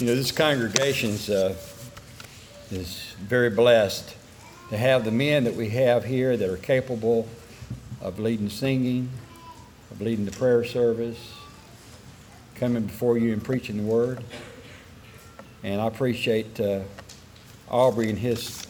[0.00, 1.54] You know, this congregation uh,
[2.72, 4.16] is very blessed
[4.70, 7.28] to have the men that we have here that are capable
[8.00, 9.08] of leading singing,
[9.92, 11.32] of leading the prayer service,
[12.56, 14.24] coming before you and preaching the word.
[15.62, 16.80] And I appreciate uh,
[17.70, 18.66] Aubrey and his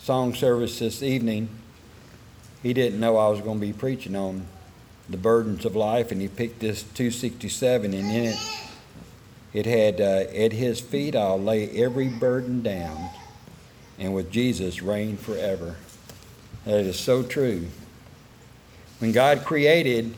[0.00, 1.48] song service this evening.
[2.62, 4.46] He didn't know I was going to be preaching on
[5.08, 8.55] the burdens of life, and he picked this 267, and in it,
[9.56, 13.08] it had, uh, At his feet I'll lay every burden down,
[13.98, 15.76] and with Jesus reign forever.
[16.66, 17.68] That is so true.
[18.98, 20.14] When God created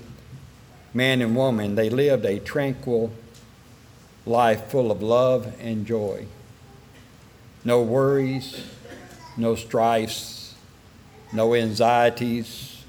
[0.92, 3.12] man and woman, they lived a tranquil
[4.26, 6.26] life full of love and joy.
[7.64, 8.64] No worries,
[9.36, 10.54] no strifes,
[11.32, 12.82] no anxieties.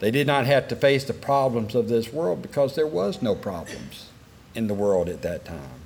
[0.00, 3.36] They did not have to face the problems of this world because there was no
[3.36, 4.08] problems
[4.54, 5.80] in the world at that time.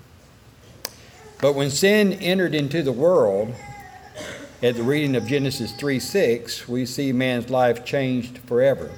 [1.40, 3.54] But when sin entered into the world,
[4.62, 8.90] at the reading of Genesis 3 6, we see man's life changed forever.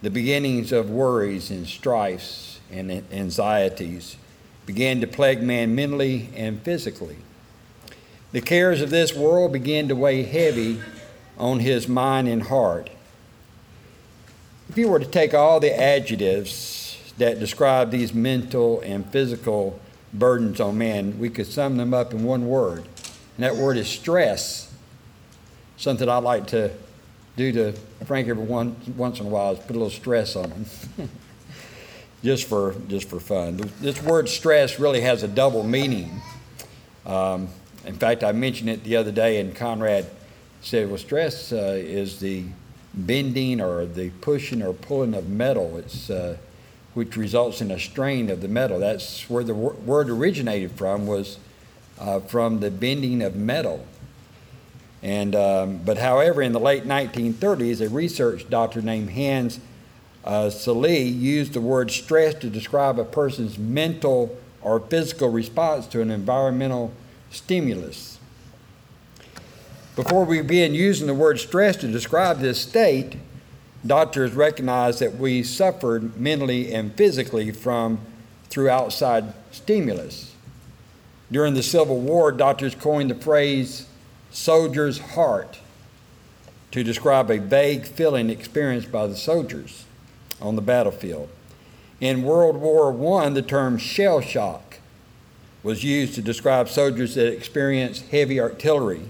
[0.00, 4.16] The beginnings of worries and strifes and anxieties
[4.64, 7.16] began to plague man mentally and physically.
[8.32, 10.80] The cares of this world began to weigh heavy
[11.36, 12.90] on his mind and heart.
[14.68, 16.77] If you were to take all the adjectives
[17.18, 19.78] that describe these mental and physical
[20.12, 22.84] burdens on man, we could sum them up in one word,
[23.36, 24.72] and that word is stress.
[25.76, 26.72] Something I like to
[27.36, 27.72] do to
[28.04, 30.66] Frank every one, once in a while is put a little stress on him.
[32.22, 33.60] just for just for fun.
[33.80, 36.20] This word stress really has a double meaning.
[37.06, 37.48] Um,
[37.86, 40.06] in fact, I mentioned it the other day, and Conrad
[40.60, 42.44] said, "Well, stress uh, is the
[42.94, 45.76] bending or the pushing or pulling of metal.
[45.76, 46.36] It's uh,
[46.98, 48.80] which results in a strain of the metal.
[48.80, 51.06] That's where the word originated from.
[51.06, 51.38] Was
[51.98, 53.86] uh, from the bending of metal."
[55.00, 59.60] And um, but however, in the late 1930s, a research doctor named Hans
[60.24, 66.02] uh, Selye used the word stress to describe a person's mental or physical response to
[66.02, 66.92] an environmental
[67.30, 68.18] stimulus.
[69.94, 73.16] Before we begin using the word stress to describe this state,
[73.86, 78.00] doctors recognized that we suffered mentally and physically from
[78.48, 80.34] through outside stimulus.
[81.30, 83.86] During the Civil War, doctors coined the phrase
[84.30, 85.58] soldier's heart
[86.70, 89.84] to describe a vague feeling experienced by the soldiers
[90.40, 91.28] on the battlefield.
[92.00, 94.78] In World War I, the term shell shock
[95.62, 99.02] was used to describe soldiers that experienced heavy artillery,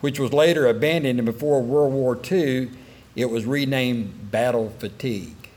[0.00, 2.70] which was later abandoned, and before World War II,
[3.16, 5.50] it was renamed battle fatigue.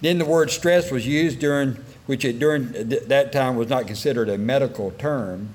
[0.00, 4.28] Then the word stress was used during, which it, during that time was not considered
[4.28, 5.48] a medical term.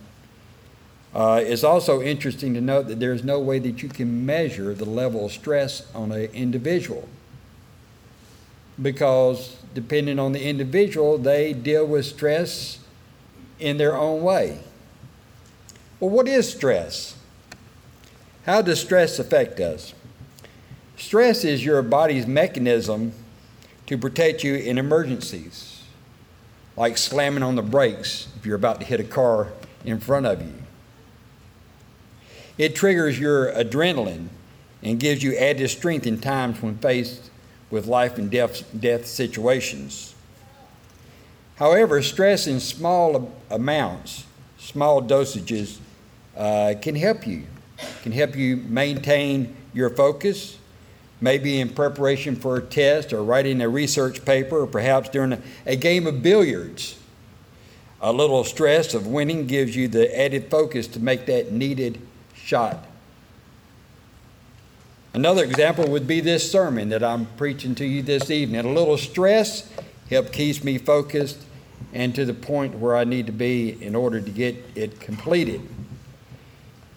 [1.14, 4.86] Uh, it's also interesting to note that there's no way that you can measure the
[4.86, 7.08] level of stress on an individual
[8.82, 12.80] because depending on the individual, they deal with stress
[13.60, 14.60] in their own way.
[16.00, 17.16] Well, what is stress?
[18.46, 19.94] How does stress affect us?
[20.98, 23.14] Stress is your body's mechanism
[23.86, 25.84] to protect you in emergencies,
[26.76, 29.50] like slamming on the brakes if you're about to hit a car
[29.86, 30.54] in front of you.
[32.58, 34.30] It triggers your adrenaline
[34.82, 37.30] and gives you added strength in times when faced
[37.70, 40.16] with life and death, death situations.
[41.58, 44.26] However, stress in small amounts,
[44.58, 45.78] small dosages,
[46.36, 47.44] uh, can help you,
[48.02, 50.57] can help you maintain your focus,
[51.20, 55.42] maybe in preparation for a test or writing a research paper or perhaps during a,
[55.66, 57.00] a game of billiards.
[58.02, 62.00] A little stress of winning gives you the added focus to make that needed
[62.36, 62.86] shot
[65.18, 68.64] Another example would be this sermon that I'm preaching to you this evening.
[68.64, 69.68] A little stress
[70.12, 71.40] helps keeps me focused
[71.92, 75.68] and to the point where I need to be in order to get it completed.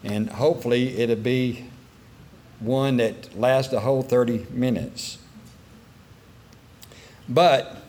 [0.05, 1.70] And hopefully it'll be
[2.61, 5.19] one that lasts a whole 30 minutes.
[7.29, 7.83] But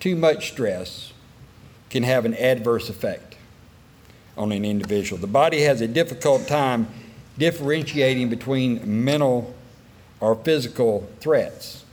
[0.00, 1.12] too much stress
[1.90, 3.36] can have an adverse effect
[4.36, 5.20] on an individual.
[5.20, 6.88] The body has a difficult time
[7.38, 9.54] differentiating between mental
[10.20, 11.84] or physical threats.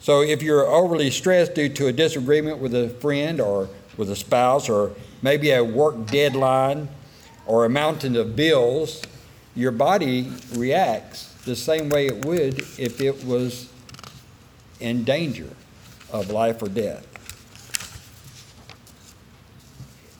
[0.00, 4.16] So if you're overly stressed due to a disagreement with a friend or with a
[4.16, 4.92] spouse or
[5.22, 6.88] maybe a work deadline
[7.46, 9.02] or a mountain of bills,
[9.56, 13.72] your body reacts the same way it would if it was
[14.78, 15.48] in danger
[16.12, 17.06] of life or death.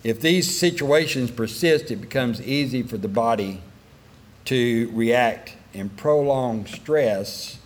[0.02, 3.60] If these situations persist, it becomes easy for the body
[4.46, 7.58] to react, and prolonged stress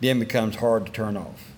[0.00, 1.52] then becomes hard to turn off.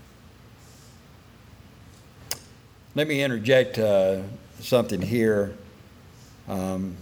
[2.95, 4.23] Let me interject uh,
[4.61, 5.55] something here.
[6.49, 6.97] Um,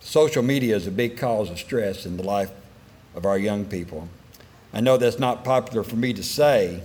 [0.00, 2.50] social media is a big cause of stress in the life
[3.14, 4.08] of our young people.
[4.72, 6.82] I know that's not popular for me to say,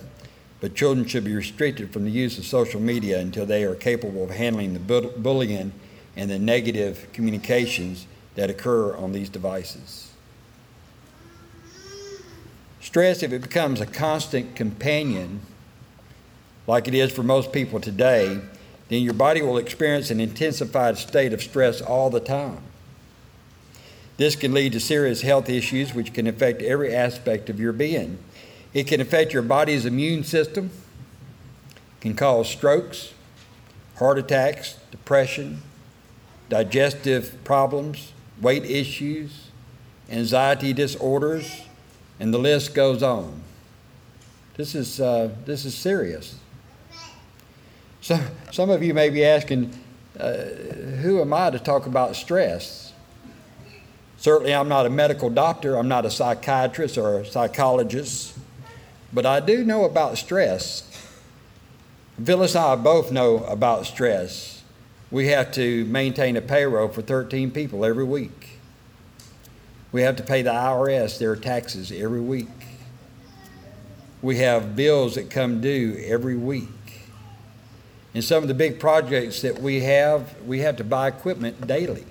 [0.60, 4.24] but children should be restricted from the use of social media until they are capable
[4.24, 4.80] of handling the
[5.18, 5.72] bullying
[6.16, 10.12] and the negative communications that occur on these devices.
[12.82, 15.42] Stress, if it becomes a constant companion,
[16.68, 18.40] like it is for most people today,
[18.90, 22.62] then your body will experience an intensified state of stress all the time.
[24.18, 28.18] This can lead to serious health issues which can affect every aspect of your being.
[28.74, 30.70] It can affect your body's immune system,
[32.00, 33.14] can cause strokes,
[33.98, 35.62] heart attacks, depression,
[36.50, 39.50] digestive problems, weight issues,
[40.10, 41.64] anxiety disorders,
[42.20, 43.42] and the list goes on.
[44.56, 46.38] This is, uh, this is serious.
[48.02, 48.20] So,
[48.52, 49.78] some of you may be asking,
[50.20, 50.44] uh,
[51.02, 52.85] who am I to talk about stress?
[54.18, 58.38] Certainly, I'm not a medical doctor, I'm not a psychiatrist or a psychologist,
[59.12, 60.90] but I do know about stress.
[62.24, 64.64] Phyllis and I both know about stress.
[65.12, 68.60] We have to maintain a payroll for 13 people every week.
[69.92, 72.48] We have to pay the IRS their taxes every week.
[74.22, 76.68] We have bills that come due every week.
[78.14, 82.06] In some of the big projects that we have, we have to buy equipment daily.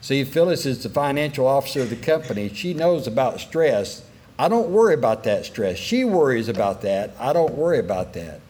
[0.00, 2.48] See, Phyllis is the financial officer of the company.
[2.48, 4.02] She knows about stress.
[4.38, 5.76] I don't worry about that stress.
[5.76, 7.14] She worries about that.
[7.18, 8.40] I don't worry about that.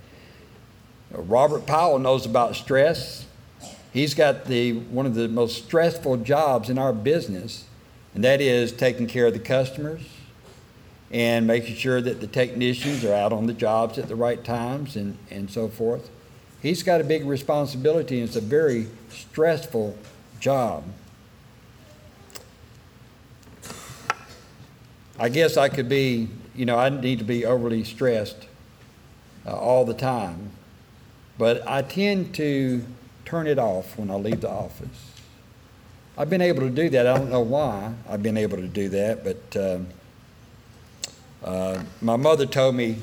[1.11, 3.26] Robert Powell knows about stress.
[3.93, 7.64] He's got the one of the most stressful jobs in our business,
[8.14, 10.02] and that is taking care of the customers
[11.11, 14.94] and making sure that the technicians are out on the jobs at the right times
[14.94, 16.08] and, and so forth.
[16.62, 19.99] He's got a big responsibility, and it's a very stressful
[20.38, 20.85] job.
[25.20, 28.49] I guess I could be, you know, I need to be overly stressed
[29.46, 30.49] uh, all the time,
[31.37, 32.82] but I tend to
[33.26, 35.12] turn it off when I leave the office.
[36.17, 37.06] I've been able to do that.
[37.06, 39.78] I don't know why I've been able to do that, but uh,
[41.44, 42.96] uh, my mother told me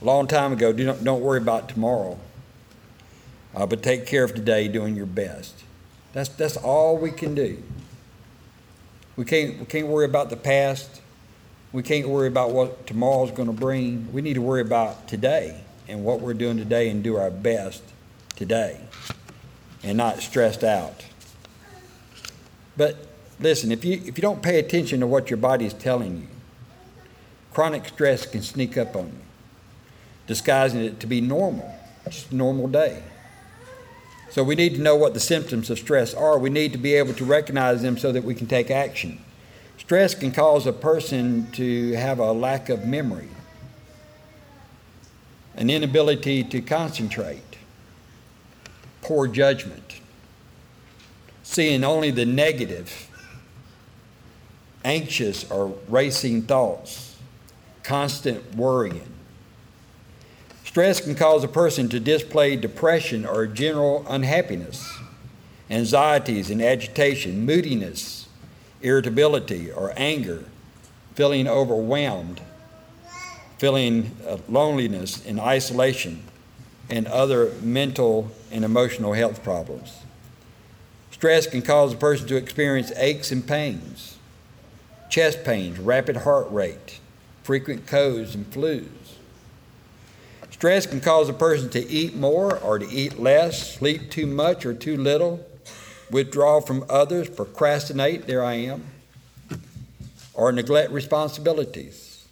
[0.00, 2.20] a long time ago, do not, don't worry about tomorrow,
[3.52, 5.64] uh, but take care of today doing your best.
[6.12, 7.60] That's, that's all we can do.
[9.16, 11.00] We can't, we can't worry about the past.
[11.72, 14.12] We can't worry about what tomorrow's going to bring.
[14.12, 17.82] We need to worry about today and what we're doing today and do our best
[18.36, 18.80] today
[19.82, 21.04] and not stressed out.
[22.76, 23.06] But
[23.40, 26.28] listen, if you, if you don't pay attention to what your body is telling you,
[27.52, 29.24] chronic stress can sneak up on you
[30.26, 31.72] disguising it to be normal,
[32.08, 33.02] just a normal day.
[34.34, 36.40] So we need to know what the symptoms of stress are.
[36.40, 39.20] We need to be able to recognize them so that we can take action.
[39.78, 43.28] Stress can cause a person to have a lack of memory,
[45.54, 47.58] an inability to concentrate,
[49.02, 50.00] poor judgment,
[51.44, 53.08] seeing only the negative,
[54.84, 57.16] anxious or racing thoughts,
[57.84, 59.13] constant worrying
[60.74, 64.98] Stress can cause a person to display depression or general unhappiness,
[65.70, 68.26] anxieties and agitation, moodiness,
[68.82, 70.42] irritability or anger,
[71.14, 72.40] feeling overwhelmed,
[73.56, 76.24] feeling uh, loneliness and isolation,
[76.90, 79.98] and other mental and emotional health problems.
[81.12, 84.18] Stress can cause a person to experience aches and pains,
[85.08, 86.98] chest pains, rapid heart rate,
[87.44, 88.88] frequent colds and flus
[90.64, 94.64] Stress can cause a person to eat more or to eat less, sleep too much
[94.64, 95.46] or too little,
[96.10, 98.82] withdraw from others, procrastinate, there I am,
[100.32, 102.26] or neglect responsibilities.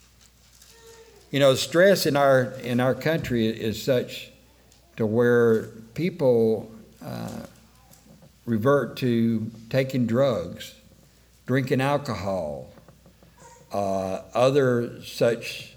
[1.29, 4.31] You know, stress in our in our country is such
[4.95, 6.71] to where people
[7.05, 7.41] uh,
[8.47, 10.73] revert to taking drugs,
[11.45, 12.71] drinking alcohol,
[13.71, 15.73] uh, other such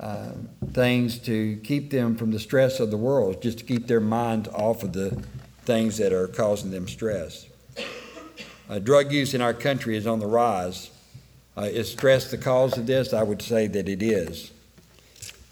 [0.00, 0.32] uh,
[0.72, 4.48] things to keep them from the stress of the world, just to keep their minds
[4.48, 5.22] off of the
[5.64, 7.46] things that are causing them stress.
[8.68, 10.90] Uh, drug use in our country is on the rise.
[11.56, 13.12] Uh, is stress the cause of this?
[13.12, 14.52] I would say that it is.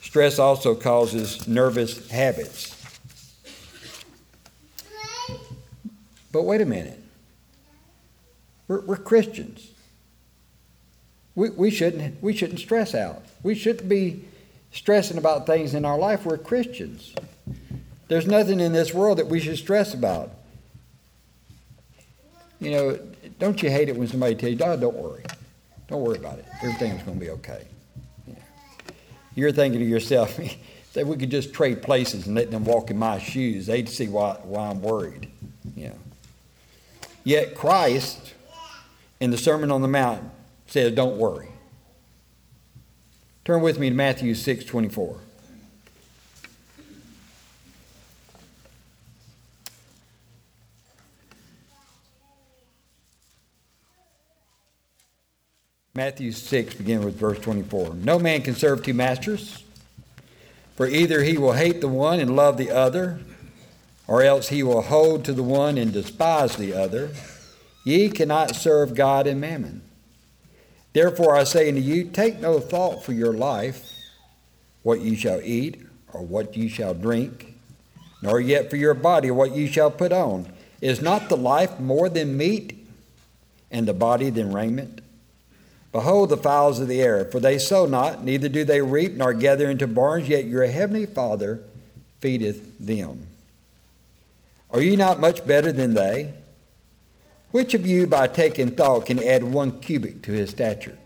[0.03, 2.71] Stress also causes nervous habits.
[6.31, 7.01] But wait a minute.
[8.69, 9.71] We're, we're Christians.
[11.35, 13.23] We, we, shouldn't, we shouldn't stress out.
[13.43, 14.25] We shouldn't be
[14.75, 16.27] stressing about things in our life.
[16.27, 17.15] We're Christians.
[18.09, 20.31] There's nothing in this world that we should stress about.
[22.61, 22.99] You know,
[23.39, 25.23] don't you hate it when somebody tells you, oh, don't worry.
[25.89, 26.47] Don't worry about it.
[26.63, 27.65] Everything's going to be okay.
[28.27, 28.35] Yeah.
[29.35, 30.39] You're thinking to yourself,
[30.95, 33.67] that we could just trade places and let them walk in my shoes.
[33.67, 35.29] They'd see why, why I'm worried.
[35.77, 35.93] Yeah.
[37.25, 38.35] Yet Christ,
[39.21, 40.23] in the Sermon on the Mount,
[40.67, 41.49] says, don't worry.
[43.45, 45.19] Turn with me to Matthew 6 24.
[55.97, 57.95] Matthew 6, beginning with verse 24.
[57.95, 59.63] No man can serve two masters,
[60.75, 63.21] for either he will hate the one and love the other,
[64.09, 67.11] or else he will hold to the one and despise the other.
[67.85, 69.83] Ye cannot serve God and mammon.
[70.95, 73.93] Therefore I say unto you, take no thought for your life,
[74.83, 75.83] what ye shall eat,
[76.13, 77.57] or what ye shall drink,
[78.23, 80.51] nor yet for your body, what ye shall put on.
[80.81, 82.87] Is not the life more than meat,
[83.71, 85.01] and the body than raiment?
[85.91, 89.35] Behold the fowls of the air, for they sow not, neither do they reap, nor
[89.35, 91.61] gather into barns, yet your heavenly Father
[92.21, 93.27] feedeth them.
[94.71, 96.35] Are ye not much better than they?
[97.55, 100.99] Which of you, by taking thought, can add one cubit to his stature?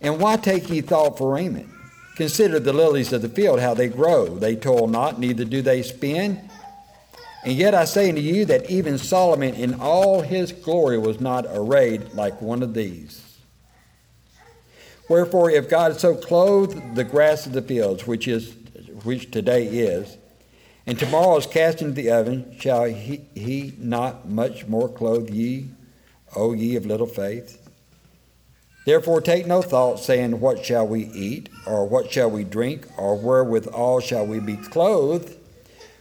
[0.00, 1.68] And why take ye thought for raiment?
[2.14, 4.28] Consider the lilies of the field, how they grow.
[4.28, 6.48] They toil not, neither do they spin.
[7.42, 11.46] And yet I say unto you that even Solomon in all his glory was not
[11.48, 13.40] arrayed like one of these.
[15.08, 18.54] Wherefore, if God so clothed the grass of the fields, which is
[19.02, 20.16] which today is,
[20.88, 25.68] and tomorrow is cast into the oven, shall he, he not much more clothe ye,
[26.34, 27.70] O ye of little faith?
[28.86, 33.18] Therefore take no thought, saying, What shall we eat, or what shall we drink, or
[33.18, 35.36] wherewithal shall we be clothed?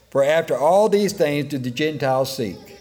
[0.09, 2.79] For after all these things do the Gentiles seek.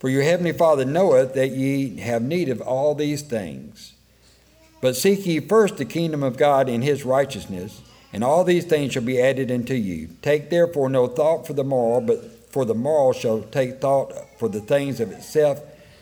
[0.00, 3.94] For your heavenly Father knoweth that ye have need of all these things.
[4.80, 7.80] But seek ye first the kingdom of God and his righteousness,
[8.12, 10.10] and all these things shall be added unto you.
[10.22, 14.48] Take therefore no thought for the morrow, but for the morrow shall take thought for
[14.48, 15.60] the things of itself.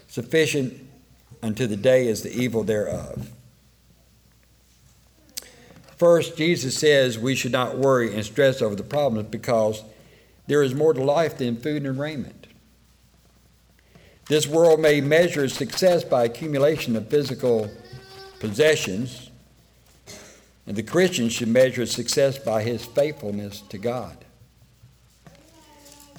[0.09, 0.81] Sufficient
[1.43, 3.31] unto the day is the evil thereof.
[5.97, 9.83] First, Jesus says we should not worry and stress over the problems because
[10.47, 12.47] there is more to life than food and raiment.
[14.29, 17.71] This world may measure success by accumulation of physical
[18.41, 19.24] possessions,
[20.67, 24.17] and the Christian should measure success by his faithfulness to God.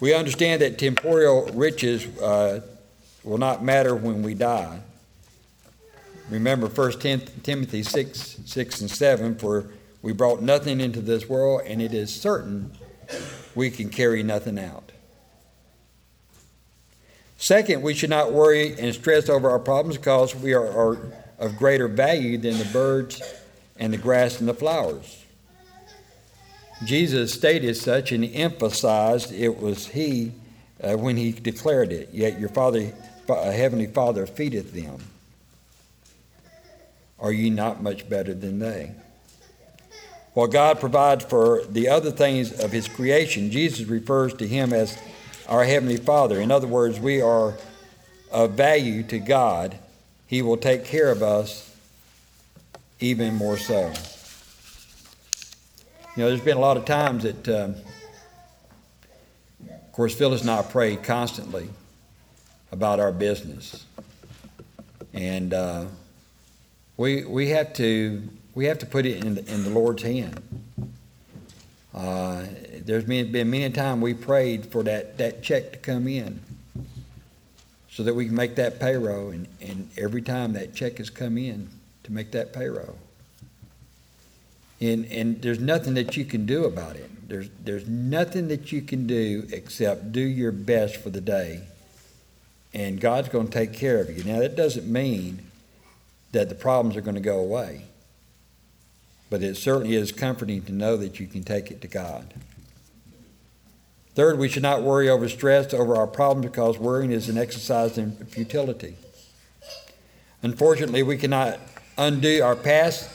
[0.01, 2.61] We understand that temporal riches uh,
[3.23, 4.81] will not matter when we die.
[6.29, 6.91] Remember 1
[7.43, 9.67] Timothy 6 6 and 7 For
[10.01, 12.71] we brought nothing into this world, and it is certain
[13.53, 14.91] we can carry nothing out.
[17.37, 20.97] Second, we should not worry and stress over our problems because we are, are
[21.37, 23.21] of greater value than the birds
[23.77, 25.23] and the grass and the flowers.
[26.83, 30.33] Jesus stated such and emphasized it was He
[30.83, 32.93] uh, when He declared it, Yet your Father,
[33.29, 34.99] uh, Heavenly Father feedeth them.
[37.19, 38.91] Are ye not much better than they?
[40.33, 44.97] While God provides for the other things of His creation, Jesus refers to Him as
[45.47, 46.41] our Heavenly Father.
[46.41, 47.57] In other words, we are
[48.31, 49.79] of value to God
[50.27, 51.74] he will take care of us
[52.99, 53.91] even more so.
[56.15, 57.75] You know, there's been a lot of times that, um,
[59.69, 61.69] of course, Phyllis and I pray constantly
[62.71, 63.85] about our business,
[65.13, 65.85] and uh,
[66.97, 68.23] we we have to
[68.53, 70.41] we have to put it in the, in the Lord's hand.
[71.93, 72.45] Uh,
[72.79, 76.41] there's been, been many times we prayed for that, that check to come in
[77.89, 79.29] so that we can make that payroll.
[79.29, 81.69] And, and every time that check has come in
[82.05, 82.97] to make that payroll.
[84.79, 87.09] And, and there's nothing that you can do about it.
[87.27, 91.61] There's, there's nothing that you can do except do your best for the day.
[92.73, 94.23] And God's going to take care of you.
[94.23, 95.39] Now, that doesn't mean
[96.33, 97.85] that the problems are going to go away.
[99.29, 102.33] But it certainly is comforting to know that you can take it to God.
[104.13, 107.97] Third, we should not worry over stress over our problems because worrying is an exercise
[107.97, 108.95] in futility.
[110.41, 111.59] Unfortunately, we cannot
[111.97, 113.09] undo our past,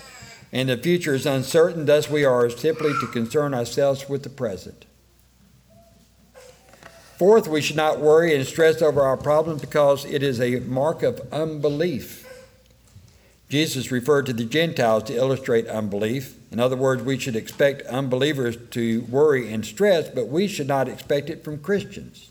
[0.52, 4.84] and the future is uncertain, thus, we are simply to concern ourselves with the present.
[7.18, 11.02] Fourth, we should not worry and stress over our problems because it is a mark
[11.02, 12.26] of unbelief.
[13.50, 16.37] Jesus referred to the Gentiles to illustrate unbelief.
[16.50, 20.88] In other words, we should expect unbelievers to worry and stress, but we should not
[20.88, 22.30] expect it from Christians.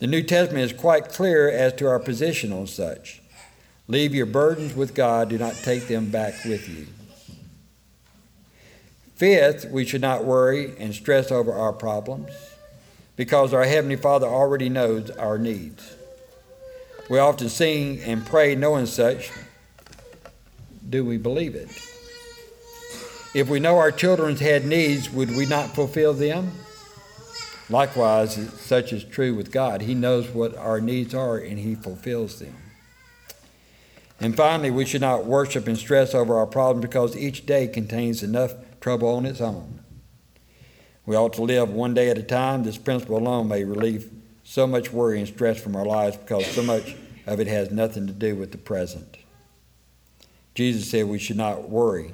[0.00, 3.17] The New Testament is quite clear as to our position on such.
[3.88, 6.86] Leave your burdens with God, do not take them back with you.
[9.16, 12.30] Fifth, we should not worry and stress over our problems
[13.16, 15.96] because our Heavenly Father already knows our needs.
[17.08, 19.32] We often sing and pray knowing such.
[20.88, 21.68] Do we believe it?
[23.34, 26.52] If we know our children had needs, would we not fulfill them?
[27.70, 29.80] Likewise, such is true with God.
[29.80, 32.54] He knows what our needs are and He fulfills them.
[34.20, 38.22] And finally, we should not worship and stress over our problems because each day contains
[38.22, 39.80] enough trouble on its own.
[41.06, 42.64] We ought to live one day at a time.
[42.64, 44.10] This principle alone may relieve
[44.42, 46.96] so much worry and stress from our lives because so much
[47.26, 49.18] of it has nothing to do with the present.
[50.54, 52.12] Jesus said we should not worry.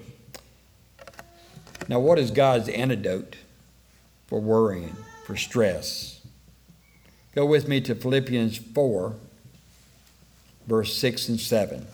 [1.89, 3.37] Now, what is God's antidote
[4.27, 4.97] for worrying,
[5.27, 6.21] for stress?
[7.35, 9.15] Go with me to Philippians 4,
[10.67, 11.87] verse 6 and 7.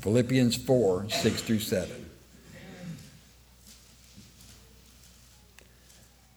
[0.00, 2.06] Philippians 4, 6 through 7.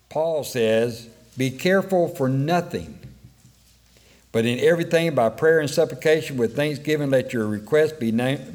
[0.09, 2.97] Paul says, Be careful for nothing,
[4.31, 8.11] but in everything by prayer and supplication with thanksgiving let your requests be,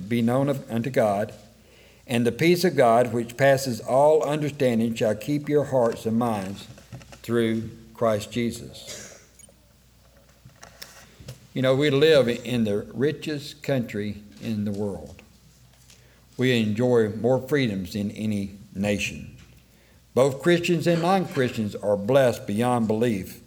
[0.09, 1.33] be known of, unto God.
[2.07, 6.67] And the peace of God, which passes all understanding, shall keep your hearts and minds
[7.23, 9.04] through Christ Jesus.
[11.55, 15.23] You know, we live in the richest country in the world.
[16.37, 19.37] We enjoy more freedoms than any nation.
[20.15, 23.40] Both Christians and non Christians are blessed beyond belief.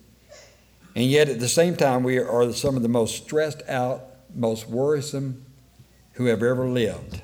[0.95, 4.69] And yet, at the same time, we are some of the most stressed out, most
[4.69, 5.45] worrisome
[6.13, 7.21] who have ever lived.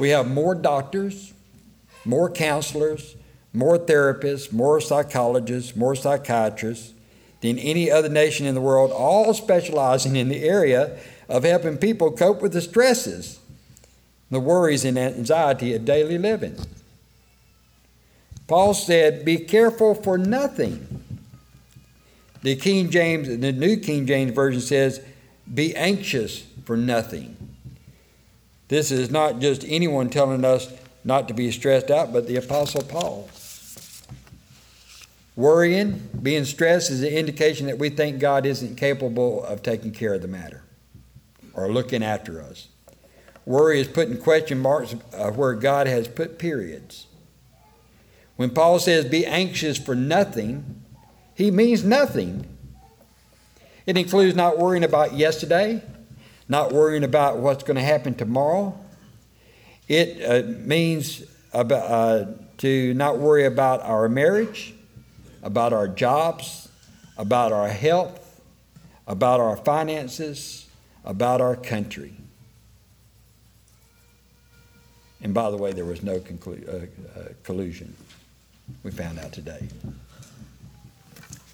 [0.00, 1.32] We have more doctors,
[2.04, 3.14] more counselors,
[3.52, 6.92] more therapists, more psychologists, more psychiatrists
[7.40, 12.10] than any other nation in the world, all specializing in the area of helping people
[12.12, 13.40] cope with the stresses,
[14.30, 16.56] the worries, and anxiety of daily living.
[18.46, 21.02] Paul said, Be careful for nothing.
[22.42, 25.00] The King James, the New King James Version says,
[25.52, 27.36] Be anxious for nothing.
[28.68, 30.72] This is not just anyone telling us
[31.04, 33.28] not to be stressed out, but the Apostle Paul.
[35.36, 40.14] Worrying, being stressed is an indication that we think God isn't capable of taking care
[40.14, 40.62] of the matter
[41.52, 42.68] or looking after us.
[43.44, 44.92] Worry is putting question marks
[45.34, 47.06] where God has put periods.
[48.36, 50.82] When Paul says, be anxious for nothing,
[51.34, 52.46] he means nothing.
[53.84, 55.82] It includes not worrying about yesterday,
[56.48, 58.78] not worrying about what's going to happen tomorrow.
[59.86, 62.24] It uh, means about, uh,
[62.58, 64.74] to not worry about our marriage,
[65.46, 66.68] about our jobs,
[67.16, 68.40] about our health,
[69.06, 70.66] about our finances,
[71.04, 72.16] about our country.
[75.22, 77.94] And by the way, there was no conclu- uh, uh collusion
[78.82, 79.68] we found out today.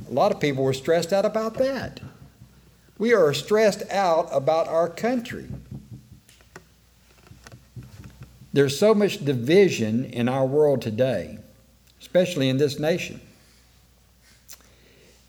[0.09, 2.01] A lot of people were stressed out about that.
[2.97, 5.49] We are stressed out about our country.
[8.55, 11.39] There's so much division in our world today,
[12.01, 13.21] especially in this nation.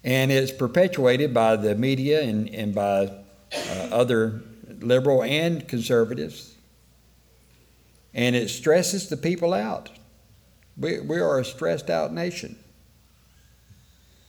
[0.03, 3.11] And it's perpetuated by the media and, and by
[3.53, 4.41] uh, other
[4.79, 6.55] liberal and conservatives.
[8.13, 9.89] And it stresses the people out.
[10.77, 12.57] We, we are a stressed out nation.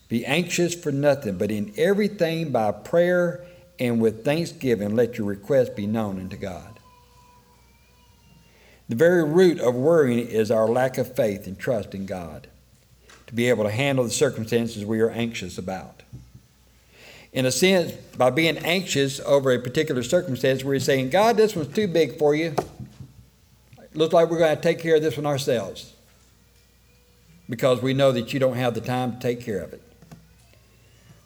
[0.09, 3.45] Be anxious for nothing, but in everything by prayer
[3.79, 6.79] and with thanksgiving, let your requests be known unto God.
[8.89, 12.49] The very root of worrying is our lack of faith and trust in God
[13.27, 16.03] to be able to handle the circumstances we are anxious about.
[17.33, 21.75] In a sense, by being anxious over a particular circumstance, we're saying, God, this one's
[21.75, 22.55] too big for you.
[23.79, 25.93] It looks like we're going to take care of this one ourselves
[27.49, 29.83] because we know that you don't have the time to take care of it.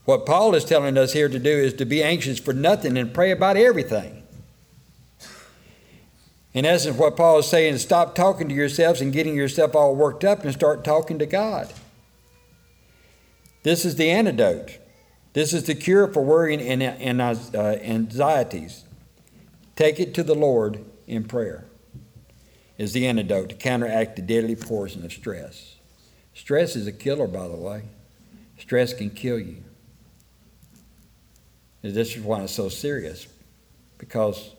[0.06, 3.12] What Paul is telling us here to do is to be anxious for nothing and
[3.12, 4.22] pray about everything.
[6.54, 9.94] In essence, what Paul is saying is stop talking to yourselves and getting yourself all
[9.94, 11.72] worked up and start talking to God.
[13.68, 14.78] This is the antidote.
[15.34, 18.84] This is the cure for worrying and, and uh, anxieties.
[19.76, 21.66] Take it to the Lord in prayer.
[22.78, 25.76] Is the antidote to counteract the deadly poison of stress.
[26.32, 27.82] Stress is a killer, by the way.
[28.58, 29.62] Stress can kill you.
[31.82, 33.26] And this is why it's so serious,
[33.98, 34.54] because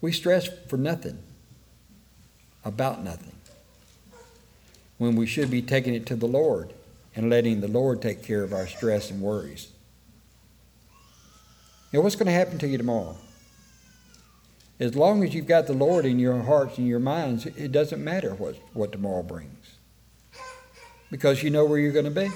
[0.00, 1.18] we stress for nothing,
[2.64, 3.36] about nothing,
[4.96, 6.72] when we should be taking it to the Lord
[7.16, 9.68] and letting the Lord take care of our stress and worries.
[11.94, 13.16] Know, what's going to happen to you tomorrow?
[14.80, 18.02] As long as you've got the Lord in your hearts and your minds, it doesn't
[18.02, 19.76] matter what, what tomorrow brings.
[21.08, 22.30] Because you know where you're going to be.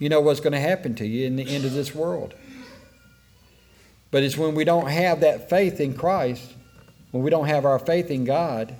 [0.00, 2.34] You know what's going to happen to you in the end of this world.
[4.10, 6.54] But it's when we don't have that faith in Christ,
[7.12, 8.74] when we don't have our faith in God,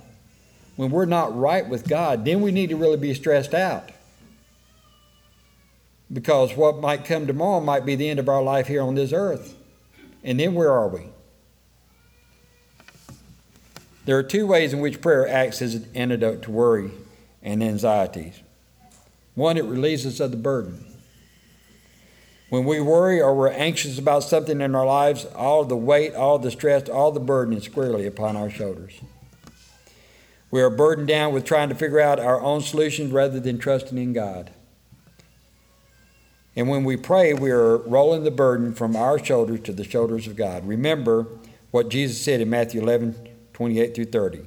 [0.75, 3.91] when we're not right with God, then we need to really be stressed out.
[6.11, 9.13] Because what might come tomorrow might be the end of our life here on this
[9.13, 9.55] earth.
[10.23, 11.01] And then where are we?
[14.05, 16.89] There are two ways in which prayer acts as an antidote to worry
[17.43, 18.39] and anxieties.
[19.35, 20.83] One, it relieves us of the burden.
[22.49, 26.39] When we worry or we're anxious about something in our lives, all the weight, all
[26.39, 28.99] the stress, all the burden is squarely upon our shoulders.
[30.49, 33.97] We are burdened down with trying to figure out our own solutions rather than trusting
[33.99, 34.49] in God.
[36.59, 40.27] And when we pray, we are rolling the burden from our shoulders to the shoulders
[40.27, 40.67] of God.
[40.67, 41.25] Remember
[41.71, 44.41] what Jesus said in Matthew 11, 28 through 30.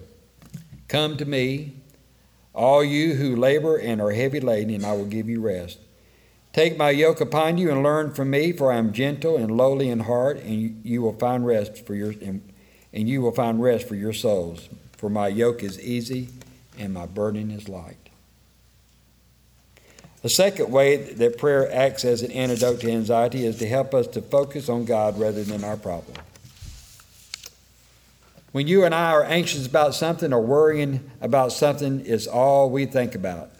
[0.88, 1.72] Come to me,
[2.52, 5.78] all you who labor and are heavy laden, and I will give you rest.
[6.52, 9.88] Take my yoke upon you and learn from me, for I am gentle and lowly
[9.88, 12.42] in heart, and you will find rest for your and,
[12.92, 14.68] and you will find rest for your souls.
[14.98, 16.28] For my yoke is easy
[16.78, 18.10] and my burden is light.
[20.22, 24.06] The second way that prayer acts as an antidote to anxiety is to help us
[24.08, 26.16] to focus on God rather than our problem.
[28.52, 32.86] When you and I are anxious about something or worrying about something, it's all we
[32.86, 33.50] think about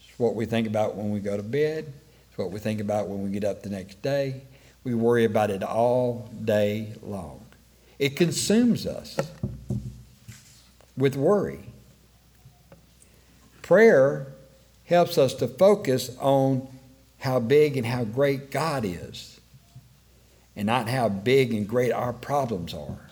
[0.00, 1.92] It's what we think about when we go to bed.
[2.28, 4.42] It's what we think about when we get up the next day.
[4.82, 7.44] We worry about it all day long.
[7.98, 9.20] It consumes us
[10.96, 11.60] with worry.
[13.62, 14.32] Prayer
[14.90, 16.68] helps us to focus on
[17.20, 19.40] how big and how great God is,
[20.56, 23.08] and not how big and great our problems are.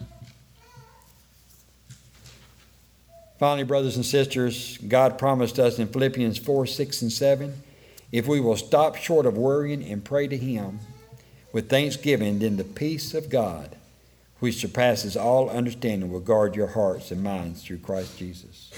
[3.38, 7.62] Finally, brothers and sisters, God promised us in Philippians 4 6 and 7
[8.10, 10.80] if we will stop short of worrying and pray to Him
[11.52, 13.76] with thanksgiving, then the peace of God,
[14.40, 18.72] which surpasses all understanding, will guard your hearts and minds through Christ Jesus.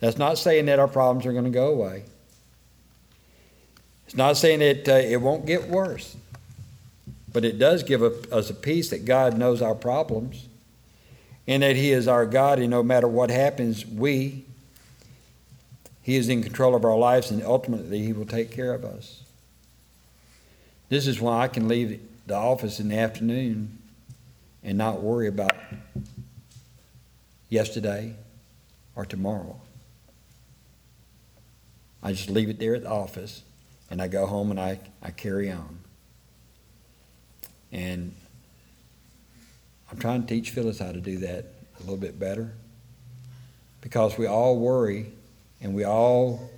[0.00, 2.04] That's not saying that our problems are going to go away.
[4.06, 6.16] It's not saying that uh, it won't get worse.
[7.32, 10.48] But it does give us a peace that God knows our problems
[11.46, 14.44] and that He is our God, and no matter what happens, we,
[16.02, 19.22] He is in control of our lives, and ultimately He will take care of us.
[20.88, 23.78] This is why I can leave the office in the afternoon
[24.62, 25.54] and not worry about
[27.48, 28.14] yesterday
[28.94, 29.60] or tomorrow.
[32.06, 33.42] I just leave it there at the office
[33.90, 35.80] and I go home and I, I carry on.
[37.72, 38.14] And
[39.90, 42.52] I'm trying to teach Phyllis how to do that a little bit better
[43.80, 45.06] because we all worry
[45.60, 46.48] and we all,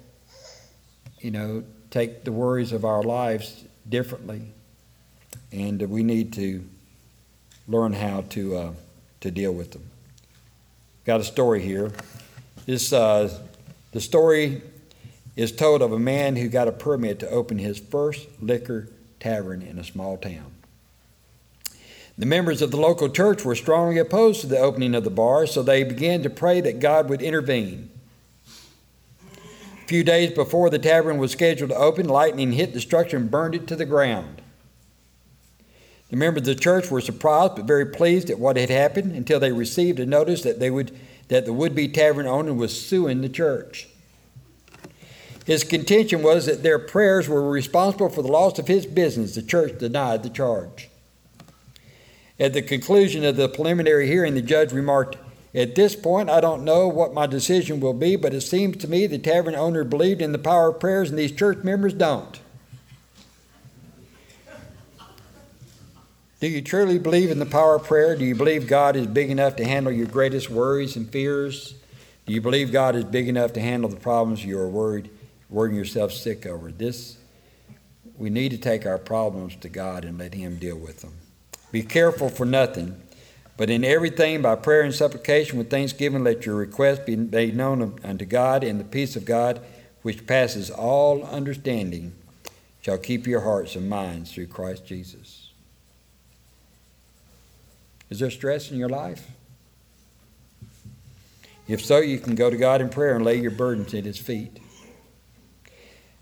[1.19, 4.43] you know, take the worries of our lives differently.
[5.51, 6.63] And we need to
[7.67, 8.73] learn how to, uh,
[9.23, 9.89] to deal with them.
[11.07, 11.91] Got a story here.
[12.67, 13.33] This, uh,
[13.93, 14.61] the story
[15.39, 18.89] is told of a man who got a permit to open his first liquor
[19.21, 20.51] tavern in a small town.
[22.19, 25.47] The members of the local church were strongly opposed to the opening of the bar,
[25.47, 27.89] so they began to pray that God would intervene.
[29.33, 33.31] A few days before the tavern was scheduled to open, lightning hit the structure and
[33.31, 34.43] burned it to the ground.
[36.11, 39.39] The members of the church were surprised but very pleased at what had happened until
[39.39, 40.99] they received a notice that they would
[41.29, 43.87] that the would-be tavern owner was suing the church.
[45.49, 49.35] His contention was that their prayers were responsible for the loss of his business.
[49.35, 50.91] The church denied the charge.
[52.39, 55.17] At the conclusion of the preliminary hearing, the judge remarked,
[55.55, 58.89] At this point, I don't know what my decision will be, but it seems to
[58.89, 62.41] me the tavern owner believed in the power of prayers and these church members don't.
[66.41, 68.15] Do you truly believe in the power of prayer?
[68.17, 71.73] Do you believe God is big enough to handle your greatest worries and fears?
[72.27, 75.09] Do you believe God is big enough to handle the problems you are worried,
[75.49, 76.71] worrying yourself sick over?
[76.71, 77.19] This,
[78.17, 81.15] we need to take our problems to God and let Him deal with them.
[81.71, 83.01] Be careful for nothing,
[83.57, 87.99] but in everything by prayer and supplication with thanksgiving let your requests be made known
[88.05, 89.61] unto God, and the peace of God,
[90.03, 92.13] which passes all understanding,
[92.81, 95.51] shall keep your hearts and minds through Christ Jesus.
[98.11, 99.31] Is there stress in your life?
[101.67, 104.17] If so, you can go to God in prayer and lay your burdens at His
[104.17, 104.59] feet.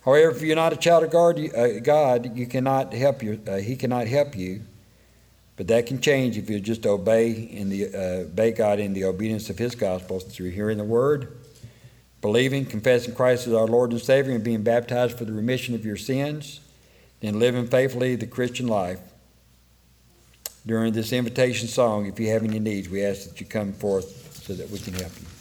[0.07, 3.57] However, if you're not a child of God, uh, God you cannot help your, uh,
[3.57, 4.63] He cannot help you.
[5.57, 9.05] But that can change if you just obey in the uh, obey God in the
[9.05, 11.37] obedience of His gospel through hearing the Word,
[12.21, 15.85] believing, confessing Christ as our Lord and Savior, and being baptized for the remission of
[15.85, 16.61] your sins,
[17.21, 19.01] then living faithfully the Christian life.
[20.65, 24.45] During this invitation song, if you have any needs, we ask that you come forth
[24.45, 25.36] so that we can help you.